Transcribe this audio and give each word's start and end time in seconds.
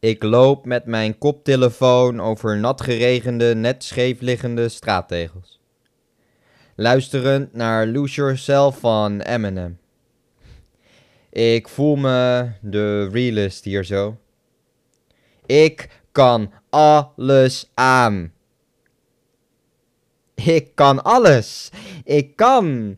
Ik 0.00 0.22
loop 0.22 0.66
met 0.66 0.84
mijn 0.84 1.18
koptelefoon 1.18 2.20
over 2.20 2.58
nat 2.58 2.80
geregende, 2.80 3.54
net 3.54 3.84
scheef 3.84 4.20
liggende 4.20 4.68
straattegels. 4.68 5.60
Luisterend 6.74 7.54
naar 7.54 7.86
Lose 7.86 8.14
Yourself 8.14 8.78
van 8.78 9.20
Eminem. 9.20 9.78
Ik 11.30 11.68
voel 11.68 11.96
me 11.96 12.50
de 12.60 13.08
realist 13.08 13.64
hier 13.64 13.84
zo. 13.84 14.16
Ik 15.46 16.02
kan 16.12 16.52
alles 16.70 17.70
aan. 17.74 18.32
Ik 20.34 20.74
kan 20.74 21.02
alles. 21.02 21.70
Ik 22.04 22.36
kan. 22.36 22.96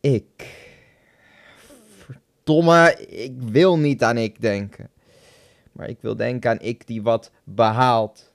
Ik. 0.00 0.56
Verdomme, 1.96 3.06
ik 3.08 3.32
wil 3.42 3.78
niet 3.78 4.02
aan 4.02 4.16
ik 4.16 4.40
denken. 4.40 4.90
Maar 5.78 5.88
ik 5.88 6.00
wil 6.00 6.16
denken 6.16 6.50
aan 6.50 6.60
ik 6.60 6.86
die 6.86 7.02
wat 7.02 7.30
behaalt. 7.44 8.32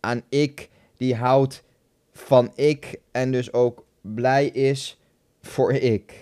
Aan 0.00 0.22
ik 0.28 0.68
die 0.96 1.14
houdt 1.14 1.64
van 2.12 2.52
ik 2.54 3.00
en 3.10 3.32
dus 3.32 3.52
ook 3.52 3.86
blij 4.00 4.46
is 4.46 5.00
voor 5.40 5.72
ik. 5.72 6.14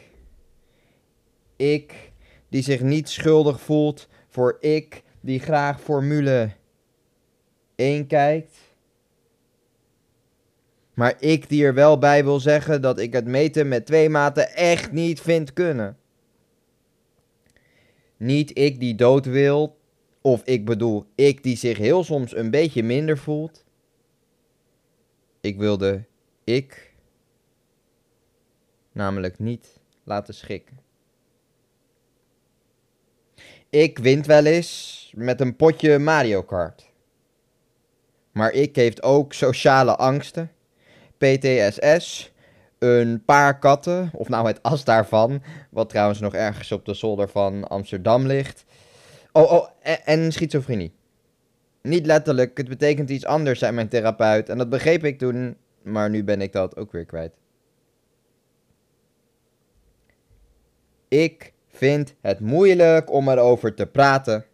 Ik 1.56 2.12
die 2.48 2.62
zich 2.62 2.80
niet 2.80 3.08
schuldig 3.08 3.60
voelt 3.60 4.08
voor 4.28 4.56
ik 4.60 5.02
die 5.20 5.40
graag 5.40 5.80
Formule 5.80 6.50
1 7.74 8.06
kijkt. 8.06 8.56
Maar 10.94 11.14
ik 11.18 11.48
die 11.48 11.64
er 11.64 11.74
wel 11.74 11.98
bij 11.98 12.24
wil 12.24 12.40
zeggen 12.40 12.82
dat 12.82 12.98
ik 12.98 13.12
het 13.12 13.26
meten 13.26 13.68
met 13.68 13.86
twee 13.86 14.08
maten 14.08 14.54
echt 14.54 14.92
niet 14.92 15.20
vind 15.20 15.52
kunnen. 15.52 15.96
Niet 18.16 18.58
ik 18.58 18.80
die 18.80 18.94
dood 18.94 19.26
wil, 19.26 19.76
of 20.26 20.42
ik 20.44 20.64
bedoel 20.64 21.06
ik 21.14 21.42
die 21.42 21.56
zich 21.56 21.78
heel 21.78 22.04
soms 22.04 22.36
een 22.36 22.50
beetje 22.50 22.82
minder 22.82 23.18
voelt. 23.18 23.64
Ik 25.40 25.58
wilde 25.58 26.04
ik 26.44 26.94
namelijk 28.92 29.38
niet 29.38 29.80
laten 30.04 30.34
schikken. 30.34 30.78
Ik 33.70 33.98
wint 33.98 34.26
wel 34.26 34.44
eens 34.44 35.12
met 35.16 35.40
een 35.40 35.56
potje 35.56 35.98
Mario 35.98 36.42
Kart. 36.42 36.90
Maar 38.32 38.52
ik 38.52 38.76
heeft 38.76 39.02
ook 39.02 39.32
sociale 39.32 39.96
angsten, 39.96 40.52
PTSS, 41.18 42.32
een 42.78 43.24
paar 43.24 43.58
katten, 43.58 44.10
of 44.12 44.28
nou 44.28 44.46
het 44.46 44.62
as 44.62 44.84
daarvan, 44.84 45.42
wat 45.70 45.88
trouwens 45.88 46.20
nog 46.20 46.34
ergens 46.34 46.72
op 46.72 46.84
de 46.84 46.94
zolder 46.94 47.28
van 47.28 47.68
Amsterdam 47.68 48.26
ligt. 48.26 48.64
Oh, 49.36 49.52
oh, 49.52 49.68
en, 49.82 50.04
en 50.04 50.32
schizofrenie. 50.32 50.92
Niet 51.82 52.06
letterlijk, 52.06 52.56
het 52.56 52.68
betekent 52.68 53.10
iets 53.10 53.24
anders, 53.24 53.58
zei 53.58 53.72
mijn 53.72 53.88
therapeut. 53.88 54.48
En 54.48 54.58
dat 54.58 54.68
begreep 54.68 55.04
ik 55.04 55.18
toen, 55.18 55.56
maar 55.82 56.10
nu 56.10 56.24
ben 56.24 56.40
ik 56.40 56.52
dat 56.52 56.76
ook 56.76 56.92
weer 56.92 57.04
kwijt. 57.04 57.32
Ik 61.08 61.52
vind 61.68 62.14
het 62.20 62.40
moeilijk 62.40 63.10
om 63.12 63.28
erover 63.28 63.74
te 63.74 63.86
praten. 63.86 64.44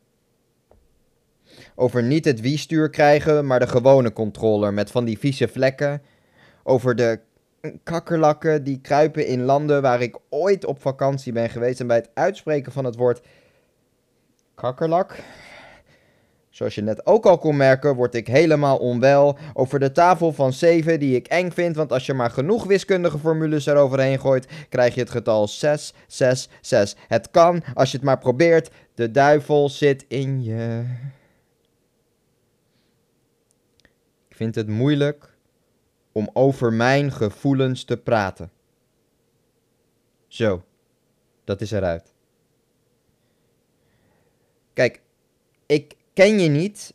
Over 1.75 2.03
niet 2.03 2.25
het 2.25 2.41
wie-stuur 2.41 2.91
krijgen, 2.91 3.47
maar 3.47 3.61
de 3.61 3.69
gewone 3.69 4.13
controller 4.13 4.75
met 4.75 4.91
van 4.91 5.05
die 5.05 5.19
vieze 5.19 5.49
vlekken. 5.49 6.03
Over 6.63 6.97
de 6.97 7.21
kakkerlakken 7.83 8.65
die 8.65 8.81
kruipen 8.81 9.27
in 9.27 9.43
landen 9.43 9.83
waar 9.83 10.03
ik 10.03 10.19
ooit 10.29 10.65
op 10.65 10.81
vakantie 10.81 11.33
ben 11.33 11.51
geweest. 11.51 11.81
En 11.81 11.87
bij 11.87 11.97
het 11.97 12.11
uitspreken 12.15 12.73
van 12.73 12.85
het 12.85 12.97
woord 12.97 13.21
kakkerlak, 14.61 15.23
zoals 16.51 16.75
je 16.75 16.83
net 16.83 17.07
ook 17.07 17.27
al 17.27 17.39
kon 17.39 17.57
merken, 17.57 17.95
word 17.95 18.15
ik 18.15 18.27
helemaal 18.27 18.79
onwel 18.79 19.39
over 19.55 19.79
de 19.79 19.93
tafel 19.93 20.33
van 20.33 20.53
7 20.53 21.01
die 21.01 21.17
ik 21.17 21.27
eng 21.27 21.51
vind. 21.51 21.77
Want 21.77 21.93
als 21.93 22.07
je 22.07 22.15
maar 22.15 22.31
genoeg 22.31 22.65
wiskundige 22.65 23.19
formules 23.19 23.67
eroverheen 23.67 24.21
gooit, 24.21 24.47
krijg 24.69 24.95
je 24.95 25.01
het 25.01 25.11
getal 25.11 25.49
6, 25.49 25.93
6, 26.07 26.49
6. 26.61 26.97
Het 27.09 27.31
kan, 27.31 27.63
als 27.75 27.91
je 27.91 27.97
het 27.97 28.07
maar 28.07 28.19
probeert. 28.19 28.71
De 28.95 29.11
duivel 29.11 29.69
zit 29.69 30.05
in 30.09 30.43
je. 30.43 30.85
Ik 34.29 34.37
vind 34.37 34.55
het 34.55 34.69
moeilijk 34.69 35.37
om 36.13 36.31
over 36.33 36.73
mijn 36.73 37.13
gevoelens 37.13 37.85
te 37.85 37.97
praten. 37.97 38.51
Zo, 40.27 40.63
dat 41.45 41.61
is 41.61 41.71
eruit. 41.71 42.10
Kijk, 44.73 45.01
ik 45.67 45.97
ken 46.13 46.41
je 46.41 46.49
niet, 46.49 46.95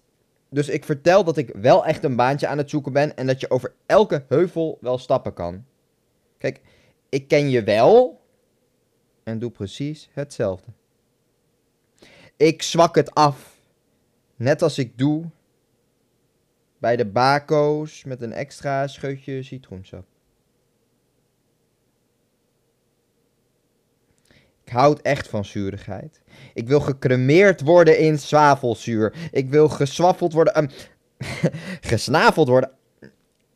dus 0.49 0.69
ik 0.69 0.85
vertel 0.85 1.23
dat 1.23 1.37
ik 1.37 1.49
wel 1.49 1.85
echt 1.85 2.03
een 2.03 2.15
baantje 2.15 2.47
aan 2.47 2.57
het 2.57 2.69
zoeken 2.69 2.93
ben 2.93 3.15
en 3.15 3.27
dat 3.27 3.39
je 3.39 3.49
over 3.49 3.73
elke 3.85 4.25
heuvel 4.27 4.77
wel 4.81 4.97
stappen 4.97 5.33
kan. 5.33 5.65
Kijk, 6.37 6.61
ik 7.09 7.27
ken 7.27 7.49
je 7.49 7.63
wel 7.63 8.21
en 9.23 9.39
doe 9.39 9.51
precies 9.51 10.09
hetzelfde. 10.13 10.71
Ik 12.37 12.61
zwak 12.61 12.95
het 12.95 13.13
af, 13.13 13.57
net 14.35 14.61
als 14.61 14.77
ik 14.77 14.97
doe 14.97 15.25
bij 16.77 16.95
de 16.95 17.05
bako's 17.05 18.03
met 18.03 18.21
een 18.21 18.33
extra 18.33 18.87
scheutje 18.87 19.43
citroensap. 19.43 20.05
Ik 24.65 24.71
houd 24.71 25.01
echt 25.01 25.27
van 25.27 25.45
zuurigheid. 25.45 26.21
Ik 26.53 26.67
wil 26.67 26.79
gecremeerd 26.79 27.61
worden 27.61 27.99
in 27.99 28.19
zwavelzuur. 28.19 29.29
Ik 29.31 29.49
wil 29.49 29.69
geswaffeld 29.69 30.33
worden. 30.33 30.53
Um, 31.91 32.33
worden. 32.33 32.71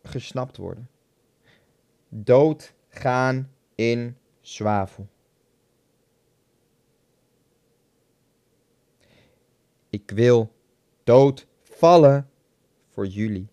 Gesnapt 0.04 0.58
worden. 0.58 0.90
Doodgaan 2.10 3.52
in 3.76 4.18
zwavel. 4.42 5.08
Ik 9.90 10.12
wil 10.12 10.52
doodvallen 11.04 12.30
voor 12.90 13.08
jullie. 13.08 13.48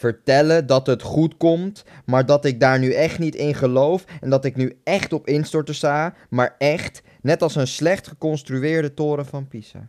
Vertellen 0.00 0.66
dat 0.66 0.86
het 0.86 1.02
goed 1.02 1.36
komt, 1.36 1.84
maar 2.04 2.26
dat 2.26 2.44
ik 2.44 2.60
daar 2.60 2.78
nu 2.78 2.92
echt 2.92 3.18
niet 3.18 3.34
in 3.34 3.54
geloof 3.54 4.04
en 4.20 4.30
dat 4.30 4.44
ik 4.44 4.56
nu 4.56 4.78
echt 4.84 5.12
op 5.12 5.26
instorten 5.26 5.74
sta, 5.74 6.14
maar 6.30 6.54
echt, 6.58 7.02
net 7.22 7.42
als 7.42 7.54
een 7.54 7.66
slecht 7.66 8.08
geconstrueerde 8.08 8.94
toren 8.94 9.26
van 9.26 9.48
Pisa. 9.48 9.88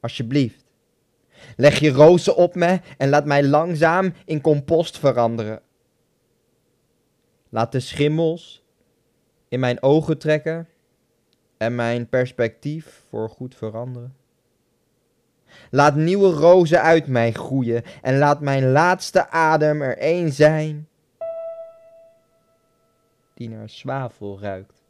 Alsjeblieft, 0.00 0.64
leg 1.56 1.78
je 1.78 1.90
rozen 1.90 2.36
op 2.36 2.54
me 2.54 2.80
en 2.98 3.08
laat 3.08 3.26
mij 3.26 3.44
langzaam 3.44 4.12
in 4.24 4.40
compost 4.40 4.98
veranderen. 4.98 5.62
Laat 7.48 7.72
de 7.72 7.80
schimmels 7.80 8.64
in 9.48 9.60
mijn 9.60 9.82
ogen 9.82 10.18
trekken 10.18 10.68
en 11.56 11.74
mijn 11.74 12.08
perspectief 12.08 13.02
voor 13.08 13.28
goed 13.28 13.54
veranderen. 13.54 14.21
Laat 15.70 15.94
nieuwe 15.94 16.30
rozen 16.30 16.82
uit 16.82 17.06
mij 17.06 17.32
groeien 17.32 17.82
en 18.02 18.18
laat 18.18 18.40
mijn 18.40 18.70
laatste 18.70 19.30
adem 19.30 19.82
er 19.82 19.98
één 19.98 20.32
zijn 20.32 20.88
die 23.34 23.48
naar 23.48 23.68
zwavel 23.68 24.38
ruikt. 24.40 24.81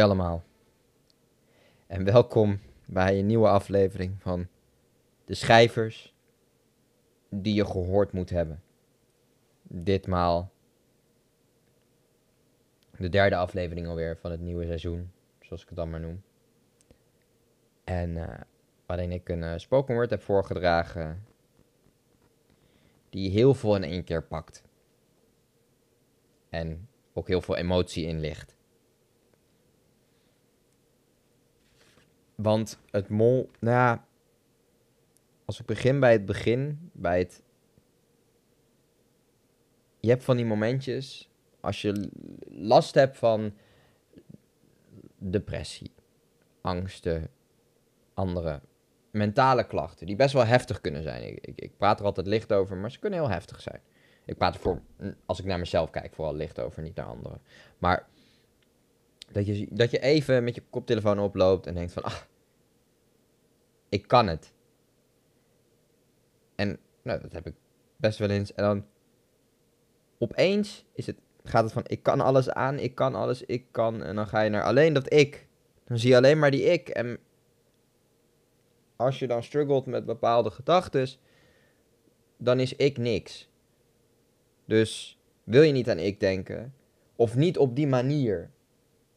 Hoi 0.00 0.12
allemaal. 0.12 0.44
En 1.86 2.04
welkom 2.04 2.60
bij 2.86 3.18
een 3.18 3.26
nieuwe 3.26 3.48
aflevering 3.48 4.22
van 4.22 4.48
De 5.24 5.34
Schrijvers 5.34 6.14
die 7.28 7.54
je 7.54 7.66
gehoord 7.66 8.12
moet 8.12 8.30
hebben. 8.30 8.62
Ditmaal 9.62 10.52
de 12.96 13.08
derde 13.08 13.36
aflevering 13.36 13.86
alweer 13.86 14.16
van 14.16 14.30
het 14.30 14.40
nieuwe 14.40 14.66
seizoen, 14.66 15.12
zoals 15.40 15.62
ik 15.62 15.68
het 15.68 15.76
dan 15.76 15.90
maar 15.90 16.00
noem. 16.00 16.22
En 17.84 18.16
eh, 18.16 18.40
waarin 18.86 19.12
ik 19.12 19.28
een 19.28 19.42
uh, 19.42 19.52
spoken 19.56 19.94
word 19.94 20.10
heb 20.10 20.22
voorgedragen 20.22 21.24
die 23.08 23.30
heel 23.30 23.54
veel 23.54 23.76
in 23.76 23.84
één 23.84 24.04
keer 24.04 24.22
pakt. 24.22 24.64
En 26.48 26.88
ook 27.12 27.28
heel 27.28 27.40
veel 27.40 27.56
emotie 27.56 28.06
in 28.06 28.20
ligt. 28.20 28.58
Want 32.42 32.80
het 32.90 33.08
mol, 33.08 33.50
nou 33.58 33.76
ja, 33.76 34.04
als 35.44 35.60
ik 35.60 35.66
begin 35.66 36.00
bij 36.00 36.12
het 36.12 36.24
begin, 36.24 36.90
bij 36.92 37.18
het. 37.18 37.42
Je 40.00 40.08
hebt 40.08 40.24
van 40.24 40.36
die 40.36 40.46
momentjes, 40.46 41.30
als 41.60 41.82
je 41.82 42.10
last 42.48 42.94
hebt 42.94 43.16
van 43.16 43.52
depressie, 45.18 45.92
angsten, 46.60 47.30
andere 48.14 48.60
mentale 49.10 49.66
klachten, 49.66 50.06
die 50.06 50.16
best 50.16 50.32
wel 50.32 50.44
heftig 50.44 50.80
kunnen 50.80 51.02
zijn. 51.02 51.22
Ik, 51.22 51.52
ik, 51.60 51.76
praat 51.76 52.00
er 52.00 52.06
altijd 52.06 52.26
licht 52.26 52.52
over, 52.52 52.76
maar 52.76 52.90
ze 52.90 52.98
kunnen 52.98 53.18
heel 53.18 53.30
heftig 53.30 53.60
zijn. 53.60 53.80
Ik 54.24 54.36
praat 54.36 54.54
er 54.54 54.60
voor, 54.60 54.82
als 55.26 55.38
ik 55.38 55.44
naar 55.44 55.58
mezelf 55.58 55.90
kijk, 55.90 56.14
vooral 56.14 56.34
licht 56.34 56.60
over, 56.60 56.82
niet 56.82 56.94
naar 56.94 57.06
anderen. 57.06 57.40
Maar 57.78 58.06
dat 59.32 59.46
je, 59.46 59.66
dat 59.70 59.90
je 59.90 59.98
even 59.98 60.44
met 60.44 60.54
je 60.54 60.62
koptelefoon 60.70 61.18
oploopt 61.18 61.66
en 61.66 61.74
denkt 61.74 61.92
van, 61.92 62.02
ah, 62.02 62.20
ik 63.90 64.08
kan 64.08 64.26
het. 64.26 64.52
En 66.54 66.78
nou, 67.02 67.20
dat 67.20 67.32
heb 67.32 67.46
ik 67.46 67.54
best 67.96 68.18
wel 68.18 68.30
eens. 68.30 68.54
En 68.54 68.64
dan 68.64 68.84
opeens 70.18 70.84
is 70.92 71.06
het, 71.06 71.16
gaat 71.44 71.64
het 71.64 71.72
van, 71.72 71.84
ik 71.86 72.02
kan 72.02 72.20
alles 72.20 72.50
aan, 72.50 72.78
ik 72.78 72.94
kan 72.94 73.14
alles, 73.14 73.42
ik 73.42 73.64
kan. 73.70 74.02
En 74.02 74.16
dan 74.16 74.26
ga 74.26 74.40
je 74.40 74.50
naar 74.50 74.64
alleen 74.64 74.92
dat 74.92 75.12
ik. 75.12 75.46
Dan 75.84 75.98
zie 75.98 76.10
je 76.10 76.16
alleen 76.16 76.38
maar 76.38 76.50
die 76.50 76.62
ik. 76.62 76.88
En 76.88 77.18
als 78.96 79.18
je 79.18 79.26
dan 79.26 79.42
struggelt 79.42 79.86
met 79.86 80.04
bepaalde 80.04 80.50
gedachten, 80.50 81.08
dan 82.36 82.60
is 82.60 82.76
ik 82.76 82.98
niks. 82.98 83.48
Dus 84.64 85.18
wil 85.44 85.62
je 85.62 85.72
niet 85.72 85.90
aan 85.90 85.98
ik 85.98 86.20
denken, 86.20 86.74
of 87.16 87.36
niet 87.36 87.58
op 87.58 87.76
die 87.76 87.86
manier. 87.86 88.50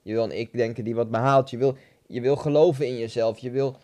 Je 0.01 0.13
wil 0.13 0.23
aan 0.23 0.31
ik 0.31 0.53
denken 0.53 0.83
die 0.83 0.95
wat 0.95 1.11
behaalt. 1.11 1.49
Je 1.49 1.57
wil, 1.57 1.77
je 2.07 2.21
wil 2.21 2.35
geloven 2.35 2.87
in 2.87 2.97
jezelf. 2.97 3.39
Je 3.39 3.51
wil 3.51 3.77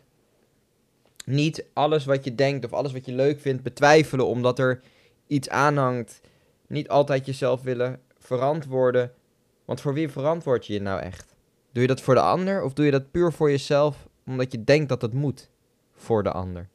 niet 1.30 1.66
alles 1.74 2.06
wat 2.06 2.24
je 2.24 2.36
denkt 2.36 2.66
of 2.66 2.74
alles 2.74 2.92
wat 2.92 3.06
je 3.06 3.12
leuk 3.12 3.40
vindt 3.40 3.64
betwijfelen 3.64 4.26
omdat 4.26 4.60
er 4.60 4.82
iets 5.28 5.50
aanhangt. 5.50 6.22
Niet 6.68 6.90
altijd 6.90 7.26
jezelf 7.26 7.62
willen 7.62 8.00
verantwoorden. 8.18 9.12
Want 9.66 9.82
voor 9.82 9.94
wie 9.94 10.10
verantwoord 10.10 10.66
je 10.66 10.74
je 10.74 10.82
nou 10.82 11.02
echt? 11.02 11.36
Doe 11.72 11.82
je 11.82 11.88
dat 11.88 12.02
voor 12.02 12.14
de 12.14 12.22
ander 12.22 12.64
of 12.64 12.74
doe 12.74 12.86
je 12.86 12.92
dat 12.92 13.12
puur 13.12 13.32
voor 13.32 13.50
jezelf 13.50 14.08
omdat 14.26 14.52
je 14.52 14.64
denkt 14.64 14.90
dat 14.90 15.02
het 15.02 15.14
moet 15.14 15.50
voor 15.94 16.24
de 16.24 16.32
ander? 16.32 16.68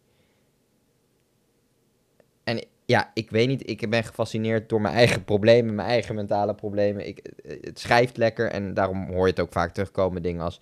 En 2.44 2.64
ja, 2.84 3.10
ik 3.14 3.30
weet 3.30 3.48
niet, 3.48 3.70
ik 3.70 3.90
ben 3.90 4.04
gefascineerd 4.04 4.68
door 4.68 4.80
mijn 4.80 4.94
eigen 4.94 5.24
problemen, 5.24 5.74
mijn 5.74 5.88
eigen 5.88 6.14
mentale 6.14 6.54
problemen. 6.54 7.06
Ik, 7.06 7.32
het 7.42 7.78
schrijft 7.78 8.16
lekker 8.16 8.50
en 8.50 8.74
daarom 8.74 9.06
hoor 9.06 9.24
je 9.24 9.30
het 9.30 9.40
ook 9.40 9.52
vaak 9.52 9.72
terugkomen, 9.72 10.22
dingen 10.22 10.42
als 10.42 10.60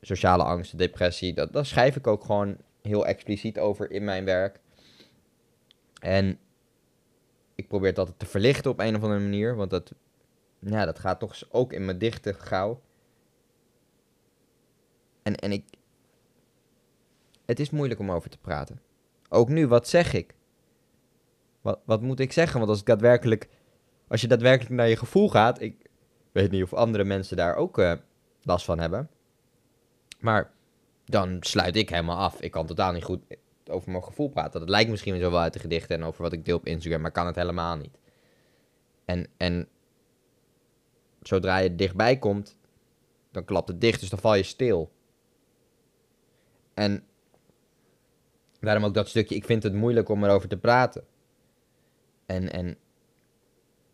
sociale 0.00 0.42
angst, 0.42 0.78
depressie. 0.78 1.34
Dat, 1.34 1.52
dat 1.52 1.66
schrijf 1.66 1.96
ik 1.96 2.06
ook 2.06 2.24
gewoon 2.24 2.56
heel 2.86 3.06
expliciet 3.06 3.58
over 3.58 3.90
in 3.90 4.04
mijn 4.04 4.24
werk. 4.24 4.60
En 6.00 6.38
ik 7.54 7.68
probeer 7.68 7.94
het 7.94 8.18
te 8.18 8.26
verlichten 8.26 8.70
op 8.70 8.80
een 8.80 8.96
of 8.96 9.02
andere 9.02 9.20
manier, 9.20 9.56
want 9.56 9.70
dat, 9.70 9.92
ja, 10.58 10.84
dat 10.84 10.98
gaat 10.98 11.20
toch 11.20 11.42
ook 11.50 11.72
in 11.72 11.84
mijn 11.84 11.98
dichte 11.98 12.34
gauw. 12.34 12.82
En, 15.22 15.34
en 15.36 15.52
ik. 15.52 15.64
Het 17.44 17.60
is 17.60 17.70
moeilijk 17.70 18.00
om 18.00 18.10
over 18.10 18.30
te 18.30 18.38
praten. 18.38 18.80
Ook 19.28 19.48
nu, 19.48 19.66
wat 19.66 19.88
zeg 19.88 20.12
ik? 20.12 20.34
Wat, 21.60 21.80
wat 21.84 22.02
moet 22.02 22.20
ik 22.20 22.32
zeggen? 22.32 22.58
Want 22.58 22.70
als 22.70 22.80
ik 22.80 22.86
daadwerkelijk. 22.86 23.48
Als 24.08 24.20
je 24.20 24.28
daadwerkelijk 24.28 24.74
naar 24.74 24.88
je 24.88 24.96
gevoel 24.96 25.28
gaat. 25.28 25.60
Ik 25.60 25.90
weet 26.32 26.50
niet 26.50 26.62
of 26.62 26.74
andere 26.74 27.04
mensen 27.04 27.36
daar 27.36 27.54
ook 27.56 27.78
uh, 27.78 27.92
last 28.42 28.64
van 28.64 28.78
hebben. 28.78 29.10
Maar 30.18 30.52
dan 31.06 31.36
sluit 31.40 31.76
ik 31.76 31.90
helemaal 31.90 32.18
af. 32.18 32.40
Ik 32.40 32.50
kan 32.50 32.66
totaal 32.66 32.92
niet 32.92 33.04
goed 33.04 33.22
over 33.66 33.90
mijn 33.90 34.04
gevoel 34.04 34.28
praten. 34.28 34.60
Dat 34.60 34.68
lijkt 34.68 34.90
misschien 34.90 35.20
zo 35.20 35.30
wel 35.30 35.40
uit 35.40 35.52
de 35.52 35.58
gedichten 35.58 35.96
en 35.96 36.04
over 36.04 36.22
wat 36.22 36.32
ik 36.32 36.44
deel 36.44 36.56
op 36.56 36.66
Instagram, 36.66 37.00
maar 37.00 37.12
kan 37.12 37.26
het 37.26 37.36
helemaal 37.36 37.76
niet. 37.76 37.98
En, 39.04 39.26
en 39.36 39.68
zodra 41.22 41.58
je 41.58 41.74
dichtbij 41.74 42.18
komt, 42.18 42.58
dan 43.30 43.44
klapt 43.44 43.68
het 43.68 43.80
dicht, 43.80 44.00
dus 44.00 44.08
dan 44.10 44.18
val 44.18 44.34
je 44.34 44.42
stil. 44.42 44.92
En 46.74 47.04
daarom 48.60 48.84
ook 48.84 48.94
dat 48.94 49.08
stukje, 49.08 49.34
ik 49.34 49.44
vind 49.44 49.62
het 49.62 49.74
moeilijk 49.74 50.08
om 50.08 50.24
erover 50.24 50.48
te 50.48 50.56
praten. 50.56 51.04
En, 52.26 52.52
en 52.52 52.78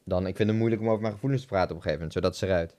dan, 0.04 0.26
ik 0.26 0.36
vind 0.36 0.48
het 0.48 0.58
moeilijk 0.58 0.82
om 0.82 0.88
over 0.88 1.00
mijn 1.00 1.12
gevoelens 1.12 1.42
te 1.42 1.48
praten 1.48 1.70
op 1.70 1.76
een 1.76 1.82
gegeven 1.82 1.98
moment, 1.98 2.12
zodat 2.12 2.36
ze 2.36 2.46
eruit. 2.46 2.76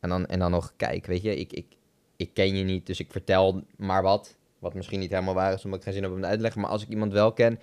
En 0.00 0.08
dan, 0.08 0.26
en 0.26 0.38
dan 0.38 0.50
nog, 0.50 0.72
kijk, 0.76 1.06
weet 1.06 1.22
je, 1.22 1.36
ik, 1.36 1.52
ik, 1.52 1.76
ik 2.22 2.34
ken 2.34 2.56
je 2.56 2.64
niet, 2.64 2.86
dus 2.86 3.00
ik 3.00 3.10
vertel 3.10 3.62
maar 3.76 4.02
wat. 4.02 4.36
Wat 4.58 4.74
misschien 4.74 5.00
niet 5.00 5.10
helemaal 5.10 5.34
waar 5.34 5.52
is, 5.52 5.64
omdat 5.64 5.78
ik 5.78 5.84
geen 5.84 5.94
zin 5.94 6.02
heb 6.02 6.12
om 6.12 6.16
het 6.16 6.26
uit 6.26 6.36
te 6.36 6.42
leggen. 6.42 6.60
Maar 6.60 6.70
als 6.70 6.82
ik 6.82 6.88
iemand 6.88 7.12
wel 7.12 7.32
ken, 7.32 7.58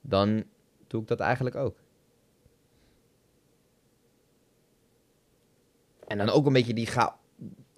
dan 0.00 0.44
doe 0.86 1.02
ik 1.02 1.08
dat 1.08 1.20
eigenlijk 1.20 1.56
ook. 1.56 1.76
En 6.06 6.18
dan 6.18 6.30
ook 6.30 6.46
een 6.46 6.52
beetje 6.52 6.74
die 6.74 6.88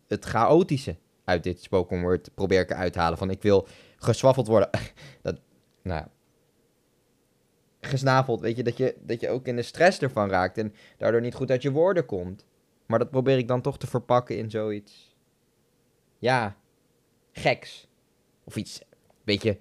het 0.06 0.24
chaotische 0.24 0.96
uit 1.24 1.42
dit 1.42 1.62
spoken 1.62 2.00
word 2.00 2.34
probeer 2.34 2.60
ik 2.60 2.70
eruit 2.70 2.92
te 2.92 2.98
halen. 2.98 3.18
Van 3.18 3.30
ik 3.30 3.42
wil 3.42 3.66
geswaffeld 3.96 4.46
worden. 4.46 4.70
dat, 5.22 5.40
nou 5.82 6.00
ja. 6.00 6.10
Gesnaveld, 7.80 8.40
weet 8.40 8.56
je 8.56 8.62
dat, 8.62 8.76
je, 8.76 8.96
dat 9.00 9.20
je 9.20 9.28
ook 9.28 9.46
in 9.46 9.56
de 9.56 9.62
stress 9.62 10.00
ervan 10.00 10.28
raakt 10.28 10.58
en 10.58 10.74
daardoor 10.96 11.20
niet 11.20 11.34
goed 11.34 11.50
uit 11.50 11.62
je 11.62 11.70
woorden 11.70 12.06
komt. 12.06 12.44
Maar 12.86 12.98
dat 12.98 13.10
probeer 13.10 13.38
ik 13.38 13.48
dan 13.48 13.60
toch 13.60 13.78
te 13.78 13.86
verpakken 13.86 14.36
in 14.36 14.50
zoiets 14.50 15.15
ja, 16.26 16.56
geks. 17.32 17.88
Of 18.44 18.56
iets 18.56 18.80
een 18.80 19.24
beetje 19.24 19.58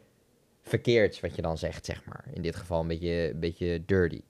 verkeerds 0.61 1.19
wat 1.19 1.35
je 1.35 1.41
dan 1.41 1.57
zegt, 1.57 1.85
zeg 1.85 2.05
maar. 2.05 2.25
In 2.33 2.41
dit 2.41 2.55
geval 2.55 2.81
een 2.81 2.87
beetje, 2.87 3.31
een 3.31 3.39
beetje 3.39 3.85
dirty. 3.85 4.21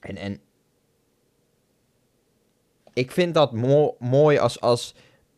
En, 0.00 0.16
en 0.16 0.40
ik 2.92 3.10
vind 3.10 3.34
dat 3.34 3.52
mooi 3.98 4.38
als, 4.38 4.60
als 4.60 4.94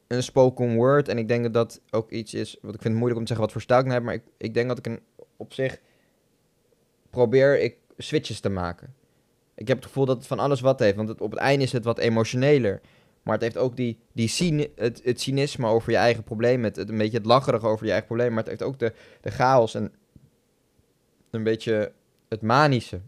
een 0.06 0.22
spoken 0.22 0.74
word. 0.74 1.08
En 1.08 1.18
ik 1.18 1.28
denk 1.28 1.42
dat 1.42 1.54
dat 1.54 1.80
ook 1.90 2.10
iets 2.10 2.34
is, 2.34 2.58
wat 2.62 2.74
ik 2.74 2.82
vind 2.82 2.94
moeilijk 2.94 3.18
om 3.18 3.26
te 3.26 3.28
zeggen 3.28 3.46
wat 3.46 3.52
voor 3.52 3.62
stijl 3.62 3.84
ik 3.84 3.90
heb. 3.90 4.02
Maar 4.02 4.14
ik, 4.14 4.24
ik 4.36 4.54
denk 4.54 4.68
dat 4.68 4.78
ik 4.78 4.86
een, 4.86 5.00
op 5.36 5.52
zich 5.52 5.80
probeer 7.10 7.60
ik 7.60 7.76
switches 7.96 8.40
te 8.40 8.48
maken. 8.48 8.94
Ik 9.54 9.68
heb 9.68 9.76
het 9.76 9.86
gevoel 9.86 10.04
dat 10.04 10.16
het 10.16 10.26
van 10.26 10.38
alles 10.38 10.60
wat 10.60 10.78
heeft. 10.78 10.96
Want 10.96 11.08
het, 11.08 11.20
op 11.20 11.30
het 11.30 11.40
einde 11.40 11.64
is 11.64 11.72
het 11.72 11.84
wat 11.84 11.98
emotioneler. 11.98 12.80
Maar 13.24 13.34
het 13.34 13.42
heeft 13.42 13.56
ook 13.56 13.76
die, 13.76 13.98
die 14.12 14.70
het, 14.76 15.00
het 15.04 15.20
cynisme 15.20 15.66
over 15.66 15.90
je 15.90 15.96
eigen 15.96 16.22
probleem. 16.22 16.64
Het, 16.64 16.76
het, 16.76 16.88
een 16.88 16.98
beetje 16.98 17.16
het 17.16 17.26
lacherige 17.26 17.66
over 17.66 17.84
je 17.84 17.90
eigen 17.90 18.06
probleem. 18.06 18.28
Maar 18.28 18.38
het 18.38 18.48
heeft 18.48 18.62
ook 18.62 18.78
de, 18.78 18.92
de 19.20 19.30
chaos 19.30 19.74
en 19.74 19.92
een 21.30 21.42
beetje 21.42 21.92
het 22.28 22.42
manische. 22.42 23.00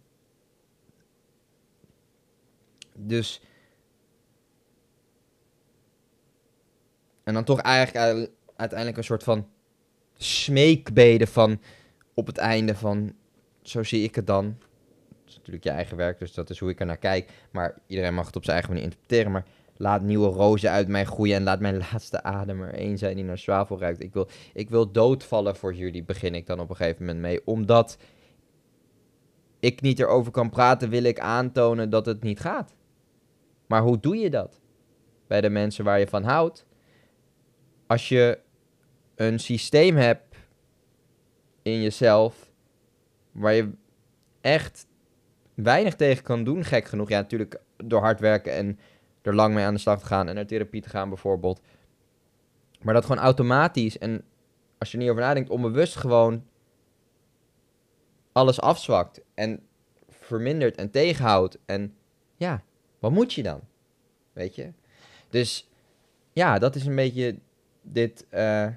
Dus. 2.94 3.40
En 7.24 7.34
dan 7.34 7.44
toch 7.44 7.60
eigenlijk 7.60 8.30
uiteindelijk 8.56 8.98
een 8.98 9.04
soort 9.04 9.22
van 9.22 9.48
smeekbeden 10.16 11.28
van 11.28 11.60
op 12.14 12.26
het 12.26 12.38
einde 12.38 12.74
van. 12.74 13.14
Zo 13.62 13.82
zie 13.82 14.02
ik 14.02 14.14
het 14.14 14.26
dan. 14.26 14.58
Dat 15.08 15.28
is 15.28 15.36
natuurlijk 15.36 15.64
je 15.64 15.70
eigen 15.70 15.96
werk, 15.96 16.18
dus 16.18 16.34
dat 16.34 16.50
is 16.50 16.58
hoe 16.58 16.70
ik 16.70 16.80
er 16.80 16.86
naar 16.86 16.96
kijk. 16.96 17.30
Maar 17.50 17.78
iedereen 17.86 18.14
mag 18.14 18.26
het 18.26 18.36
op 18.36 18.44
zijn 18.44 18.56
eigen 18.56 18.74
manier 18.74 18.88
interpreteren. 18.88 19.32
Maar 19.32 19.46
Laat 19.76 20.02
nieuwe 20.02 20.28
rozen 20.28 20.70
uit 20.70 20.88
mij 20.88 21.04
groeien 21.04 21.36
en 21.36 21.42
laat 21.42 21.60
mijn 21.60 21.78
laatste 21.92 22.22
adem 22.22 22.62
er 22.62 22.74
één 22.74 22.98
zijn 22.98 23.16
die 23.16 23.24
naar 23.24 23.38
zwavel 23.38 23.78
ruikt. 23.78 24.02
Ik 24.02 24.12
wil, 24.12 24.28
ik 24.52 24.70
wil 24.70 24.92
doodvallen 24.92 25.56
voor 25.56 25.74
jullie, 25.74 26.04
begin 26.04 26.34
ik 26.34 26.46
dan 26.46 26.60
op 26.60 26.70
een 26.70 26.76
gegeven 26.76 27.04
moment 27.04 27.20
mee. 27.20 27.46
Omdat 27.46 27.98
ik 29.60 29.80
niet 29.80 29.98
erover 29.98 30.32
kan 30.32 30.50
praten, 30.50 30.88
wil 30.88 31.02
ik 31.02 31.20
aantonen 31.20 31.90
dat 31.90 32.06
het 32.06 32.22
niet 32.22 32.40
gaat. 32.40 32.74
Maar 33.66 33.82
hoe 33.82 34.00
doe 34.00 34.16
je 34.16 34.30
dat? 34.30 34.60
Bij 35.26 35.40
de 35.40 35.48
mensen 35.50 35.84
waar 35.84 35.98
je 35.98 36.06
van 36.06 36.22
houdt. 36.22 36.66
Als 37.86 38.08
je 38.08 38.38
een 39.14 39.38
systeem 39.38 39.96
hebt 39.96 40.36
in 41.62 41.82
jezelf 41.82 42.50
waar 43.32 43.54
je 43.54 43.70
echt 44.40 44.86
weinig 45.54 45.96
tegen 45.96 46.22
kan 46.22 46.44
doen, 46.44 46.64
gek 46.64 46.84
genoeg. 46.84 47.08
Ja, 47.08 47.20
natuurlijk 47.20 47.60
door 47.76 48.00
hard 48.00 48.20
werken 48.20 48.52
en 48.52 48.78
er 49.26 49.34
lang 49.34 49.54
mee 49.54 49.64
aan 49.64 49.74
de 49.74 49.80
slag 49.80 49.98
te 49.98 50.06
gaan 50.06 50.28
en 50.28 50.34
naar 50.34 50.46
therapie 50.46 50.82
te 50.82 50.88
gaan 50.88 51.08
bijvoorbeeld. 51.08 51.60
Maar 52.80 52.94
dat 52.94 53.04
gewoon 53.04 53.22
automatisch 53.22 53.98
en 53.98 54.24
als 54.78 54.92
je 54.92 54.98
niet 54.98 55.08
over 55.10 55.22
nadenkt, 55.22 55.50
onbewust 55.50 55.96
gewoon 55.96 56.44
alles 58.32 58.60
afzwakt 58.60 59.20
en 59.34 59.66
vermindert 60.08 60.76
en 60.76 60.90
tegenhoudt. 60.90 61.58
En 61.64 61.94
ja, 62.36 62.62
wat 62.98 63.10
moet 63.10 63.32
je 63.32 63.42
dan? 63.42 63.60
Weet 64.32 64.54
je? 64.54 64.72
Dus 65.30 65.68
ja, 66.32 66.58
dat 66.58 66.74
is 66.74 66.86
een 66.86 66.94
beetje 66.94 67.38
dit, 67.82 68.26
uh, 68.30 68.68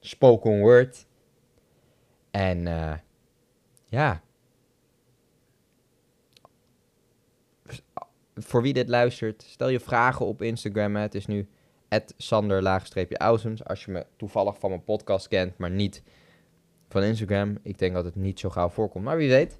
spoken 0.00 0.60
word. 0.60 1.06
En 2.30 2.66
eh, 2.66 2.94
ja. 3.84 4.22
Voor 8.38 8.62
wie 8.62 8.72
dit 8.72 8.88
luistert, 8.88 9.42
stel 9.42 9.68
je 9.68 9.80
vragen 9.80 10.26
op 10.26 10.42
Instagram. 10.42 10.96
hè. 10.96 11.02
Het 11.02 11.14
is 11.14 11.26
nu 11.26 11.48
sander-awesomes. 12.16 13.64
Als 13.64 13.84
je 13.84 13.90
me 13.90 14.06
toevallig 14.16 14.58
van 14.58 14.70
mijn 14.70 14.84
podcast 14.84 15.28
kent, 15.28 15.58
maar 15.58 15.70
niet 15.70 16.02
van 16.88 17.02
Instagram. 17.02 17.58
Ik 17.62 17.78
denk 17.78 17.94
dat 17.94 18.04
het 18.04 18.14
niet 18.14 18.40
zo 18.40 18.50
gauw 18.50 18.68
voorkomt, 18.68 19.04
maar 19.04 19.16
wie 19.16 19.28
weet. 19.28 19.58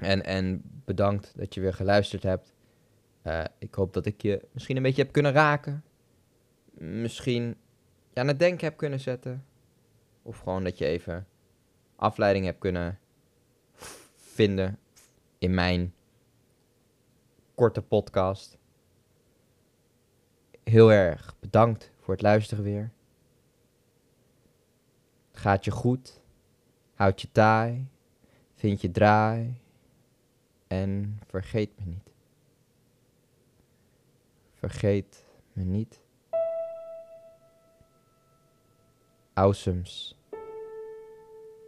En, 0.00 0.24
en 0.24 0.62
bedankt 0.84 1.32
dat 1.36 1.54
je 1.54 1.60
weer 1.60 1.74
geluisterd 1.74 2.22
hebt. 2.22 2.52
Eh, 3.22 3.44
ik 3.58 3.74
hoop 3.74 3.92
dat 3.92 4.06
ik 4.06 4.22
je 4.22 4.46
misschien 4.52 4.76
een 4.76 4.82
beetje 4.82 5.02
heb 5.02 5.12
kunnen 5.12 5.32
raken. 5.32 5.84
Misschien 6.78 7.56
aan 8.14 8.28
het 8.28 8.38
denken 8.38 8.66
heb 8.66 8.76
kunnen 8.76 9.00
zetten. 9.00 9.44
Of 10.22 10.38
gewoon 10.38 10.64
dat 10.64 10.78
je 10.78 10.86
even 10.86 11.26
afleiding 11.96 12.44
hebt 12.44 12.58
kunnen 12.58 12.98
vinden 14.16 14.78
in 15.38 15.54
mijn 15.54 15.94
korte 17.54 17.82
podcast. 17.82 18.58
Heel 20.62 20.92
erg 20.92 21.36
bedankt 21.40 21.90
voor 22.00 22.14
het 22.14 22.22
luisteren 22.22 22.64
weer. 22.64 22.92
Gaat 25.32 25.64
je 25.64 25.70
goed? 25.70 26.20
Houd 26.94 27.20
je 27.20 27.32
taai? 27.32 27.88
Vind 28.54 28.80
je 28.80 28.90
draai? 28.90 29.60
En 30.66 31.20
vergeet 31.26 31.70
me 31.78 31.84
niet. 31.84 32.10
Vergeet 34.54 35.24
me 35.52 35.64
niet. 35.64 36.00
Awesomes. 39.32 40.18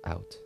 Out. 0.01 0.46